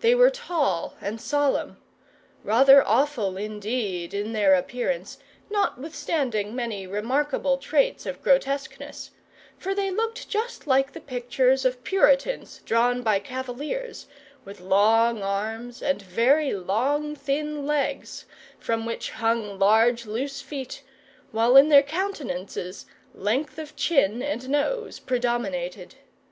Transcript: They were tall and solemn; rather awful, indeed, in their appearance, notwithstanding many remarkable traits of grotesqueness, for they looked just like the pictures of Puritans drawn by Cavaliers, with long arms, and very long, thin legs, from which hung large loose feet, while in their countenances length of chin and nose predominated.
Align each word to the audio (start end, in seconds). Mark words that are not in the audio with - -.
They 0.00 0.12
were 0.12 0.28
tall 0.28 0.96
and 1.00 1.20
solemn; 1.20 1.76
rather 2.42 2.84
awful, 2.84 3.36
indeed, 3.36 4.12
in 4.12 4.32
their 4.32 4.54
appearance, 4.56 5.18
notwithstanding 5.50 6.52
many 6.52 6.84
remarkable 6.84 7.58
traits 7.58 8.04
of 8.04 8.20
grotesqueness, 8.20 9.12
for 9.56 9.76
they 9.76 9.92
looked 9.92 10.28
just 10.28 10.66
like 10.66 10.92
the 10.94 11.00
pictures 11.00 11.64
of 11.64 11.84
Puritans 11.84 12.60
drawn 12.64 13.02
by 13.04 13.20
Cavaliers, 13.20 14.08
with 14.44 14.60
long 14.60 15.22
arms, 15.22 15.80
and 15.80 16.02
very 16.02 16.52
long, 16.52 17.14
thin 17.14 17.64
legs, 17.64 18.24
from 18.58 18.84
which 18.84 19.12
hung 19.12 19.60
large 19.60 20.06
loose 20.06 20.40
feet, 20.40 20.82
while 21.30 21.56
in 21.56 21.68
their 21.68 21.84
countenances 21.84 22.86
length 23.14 23.60
of 23.60 23.76
chin 23.76 24.24
and 24.24 24.48
nose 24.48 24.98
predominated. 24.98 25.94